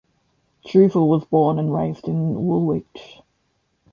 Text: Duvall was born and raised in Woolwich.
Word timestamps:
Duvall 0.65 1.09
was 1.09 1.25
born 1.25 1.59
and 1.59 1.71
raised 1.71 2.07
in 2.07 2.47
Woolwich. 2.47 3.21